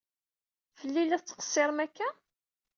[0.79, 2.09] Fell-i i la tettqessiṛem akka?